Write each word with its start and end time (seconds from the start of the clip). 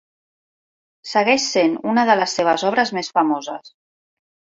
Segueix 1.09 1.43
sent 1.49 1.75
una 1.91 2.05
de 2.11 2.15
les 2.21 2.33
seves 2.39 2.63
obres 2.71 2.93
més 2.99 3.13
famoses. 3.19 3.71